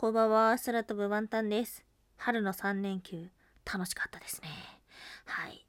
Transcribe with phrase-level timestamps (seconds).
[0.00, 1.84] こんばんは、空飛ぶワンタンです。
[2.18, 3.30] 春の3連休、
[3.64, 4.48] 楽しかったですね。
[5.24, 5.66] はい。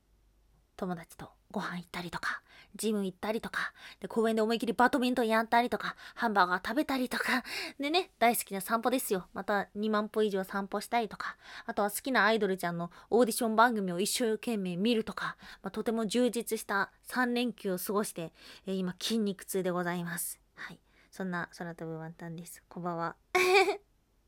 [0.78, 2.44] 友達とご飯行ったりとか、
[2.76, 7.44] ジム行ったりとか、で、公園で思いっきりバドミントンやったりとか、ハンバーガー食べたりとか、
[7.80, 9.26] でね、大好きな散歩ですよ。
[9.34, 11.36] また2万歩以上散歩したりとか、
[11.66, 18.32] あとは好きなアイドルちゃんのオーディション番組を一生懸命見るとか、まあ、とても充実した3連休を過ごして、
[18.68, 20.40] えー今、筋肉痛でございます。
[20.54, 20.80] はい。
[21.10, 22.62] そんな空飛ぶワンタンです。
[22.70, 23.16] こんばんは。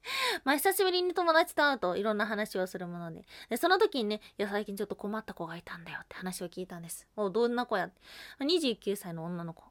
[0.44, 3.26] まあ久しぶりに友達と会うといろんな話をするもので。
[3.50, 7.08] でその時にねいや最近ちょっと困った子がいたんだよって話を聞いたんです。
[7.16, 7.86] おどんな子や？
[7.86, 8.02] って
[8.44, 9.64] 29歳の女の子。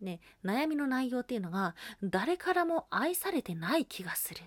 [0.00, 4.44] ね悩みの内容っていうのが誰からも愛されてない気がするっ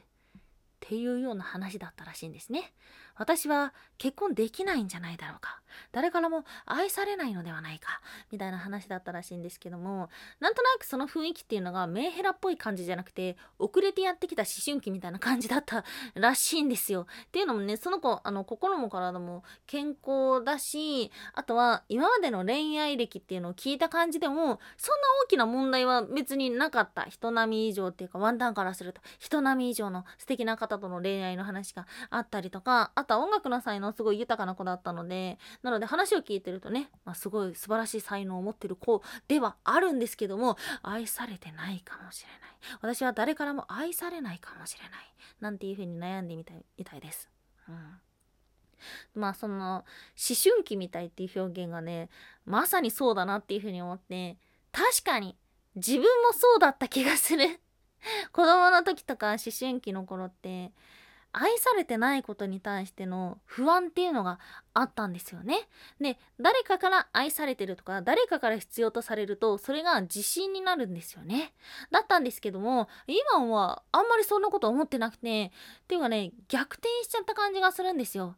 [0.80, 2.74] ていうような話だったらしいんですね。
[3.18, 5.60] 私は結婚できないんじゃないだろうか。
[5.92, 8.02] 誰からも愛されないのではないか。
[8.32, 10.10] みたいな話だったらしいんですけども。
[10.40, 15.84] なんとなくその雰囲気っていうのがメンヘラっぽい感じじゃなくて遅れてやってきた思春期みたいな感じだった
[16.16, 17.08] らしいんですよ。
[17.28, 24.60] っていうのもねその子あの心も体も健康だしあとは今までの恋愛歴っていうのを聞いた感じでもそんな
[25.26, 27.04] 大きな問題は別になかった。
[27.04, 42.40] 人並み以上っていうかワンタンからすると人並み以上の素敵な方との恋愛の話があったりとかあとは音楽の才能すごい豊かな子だったのでなので話を聞いてるとね、まあ、すごい素晴らしい才能を持ってる子ではあるんですけども愛されてないかもしれない。
[42.82, 44.92] 私は誰からも愛されないかもしれない。
[45.40, 47.30] なんていうふうに悩んでみたいみたいです。
[47.70, 48.00] うん。
[49.16, 49.86] まあその思
[50.44, 52.10] 春期みたいっていう表現がね
[52.46, 54.38] まさにそうだなっていうふうに思って
[54.72, 55.36] 確かに
[55.76, 57.60] 自分もそうだった気がする。
[58.32, 60.72] 子供の時とか思春期の頃って
[61.40, 64.40] 愛されてないことに対しての不安っていうのが
[64.74, 65.68] あったんですよね。
[66.02, 71.54] で誰かから愛されてるとか誰かから必要とされるとそれが自信になるんですよね。
[71.92, 75.52] だったんですけども今はあんまりそんなこと思ってなくて
[75.84, 78.36] っていうかね逆転しちゃった感じがするんですよ。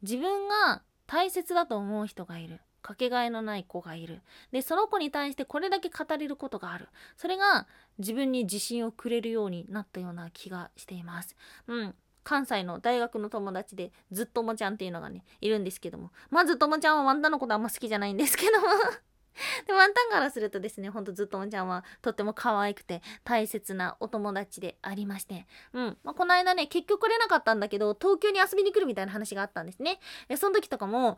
[0.00, 2.60] 自分が大切だと思う人がいる。
[2.80, 4.22] かけがえのない子がいる。
[4.52, 6.88] でその子に対してこれだけ語れることがある。
[7.18, 7.66] それが
[7.98, 11.36] 自分に自信をくれるようになったような気がしています。
[11.66, 11.94] うん。
[12.28, 16.10] 関西の大学の友達でずっともちゃんっていうのがねいるんですけども。
[16.28, 18.66] まずともちゃんはワンタンのことあんま好きじゃないんですけども。
[19.66, 25.46] でワンタンからするとですねほんとずっともちゃんはとっても可愛くて大切なお友達でありまして。
[25.72, 29.98] うん、まあ、この間ね結局来れなかったんだけど東京に遊びに来るみたいな話があったんですね。
[30.28, 31.16] でその時とかも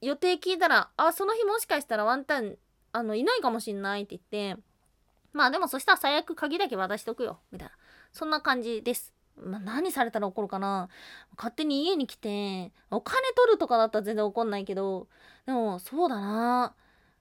[0.00, 2.58] 予定聞いたらあその日もしかしたらワンタン
[2.92, 4.62] あのいないかもしんないって言って
[5.32, 7.40] まあでもそしたら最悪鍵だけ渡しとくよ。
[7.50, 7.74] みたいな。
[8.12, 9.12] そんな感じです、
[9.42, 10.88] 何されたら怒るかな？
[11.36, 15.08] 勝手に家に来てお金取るとかだったら全然怒んないけど
[15.46, 16.74] でもそうだな。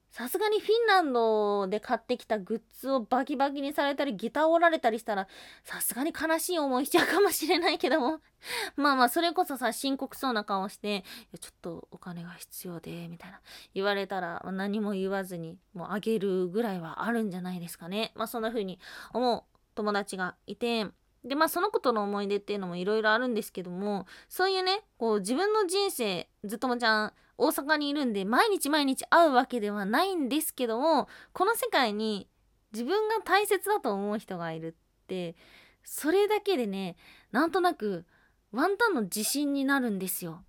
[0.09, 5.27] さすがにフィンランドで買ってきたグッズをバキバキにされたりギター折られたりしたら
[5.63, 8.21] さすがに悲しい思いしちゃうかもしれないけども。
[8.77, 11.03] まあまあそれこそさ深刻そうな顔して
[11.39, 13.41] ちょっとお金が必要でみたいな。
[13.73, 18.13] 言われたら何も言わずにもうあげるぐらいはあるんじゃないですかね。
[18.15, 18.79] まあそんな風に
[19.13, 19.43] 思う
[19.75, 20.87] 友達がいて
[21.27, 32.27] でまあその子との思い出っていうのもいろいろあるんですけどもそういうねこう自分の人生ずっともちゃん大阪にいるんで毎日毎日会うわけではないんですけどもこの世界に
[32.73, 35.35] 自分が大切だと思う人がいるって
[35.83, 36.95] それだけでね
[37.31, 38.05] なんとなく
[38.51, 40.43] ワンタンの自信になるんですよ。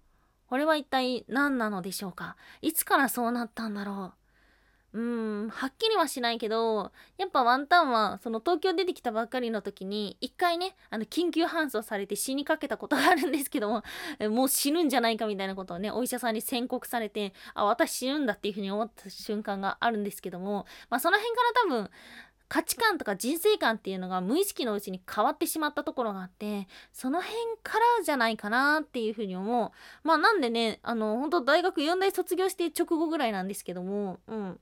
[0.49, 2.37] これは一体何なのでしょうか？
[2.63, 4.28] いつからそうなったんだろう？
[4.95, 13.83] うーんはっきりはしないけどやっぱワンタンはその東京出てきたばっかりの時に一回ねあの緊急搬送されて死にかけたことがあるんですけども
[14.31, 21.91] もう死ぬんじゃないかみたいなことをねお医者さんに宣告されてあ私死ぬんだっていうふうに思った瞬間があるんですけどもまあその辺から多分
[22.49, 29.71] 価値観とか人生観っていうのが無意識のうちに変わってしまったところがあってその辺からじゃないかなっていうふうに思う。
[30.03, 34.61] まあなんでねあの本当大学4大卒業して直後ぐらいなんですけどもうん。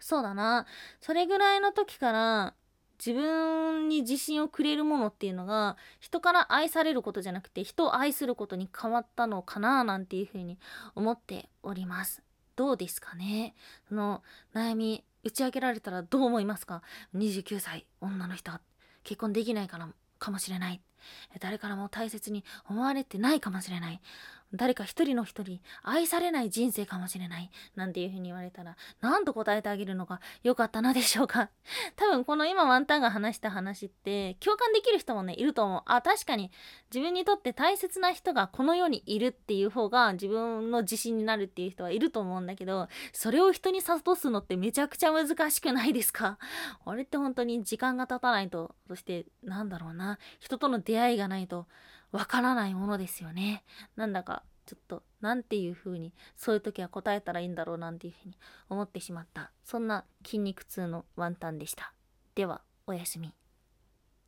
[0.00, 0.66] そうだな。
[1.00, 2.54] それぐらいの時から
[2.98, 10.58] 自分に自信をくれるものっていうのが人から愛されることじゃなくて人を愛することに変わったのかななんていうふうに
[10.94, 12.22] 思っております。
[12.56, 13.54] どうですかね？
[13.88, 14.22] その
[14.54, 16.82] 悩み打ち明けられたらどう思いますか
[17.14, 18.52] ？29歳女の人
[19.02, 19.88] 結婚できないから
[20.18, 20.82] かもしれない。
[21.40, 24.00] 誰からも大切に思われてないかもしれない。
[24.52, 27.50] 誰か一人の一人愛されない人生かもしれない。
[27.76, 31.50] なんていうふうに言われたら何と答えてあげるのが良かったのでしょうか。
[31.94, 35.82] 多分この今ワンタンが話した話って共感できる人もねいると思う。
[35.86, 36.50] あ確かに。
[36.92, 46.38] 自分にとって大切な人がこの世にいるっていう方が自分の自信になるっていう人はいると思うんだけどそれを人に諭すのってめちゃくちゃ難しくないですか？
[46.84, 50.18] あれって本当に時間が経たないとそしてなんだろうな。
[50.40, 51.68] 人との出出会いがないと
[52.10, 53.62] わからないものですよね。
[53.94, 58.36] なんだかちょっと何ていう風にそういう時は答えたらいいんだろうなんていう風に
[58.68, 61.92] 思ってしまったそんな筋肉痛のワンタンでした。
[62.34, 63.39] ではおやすみ。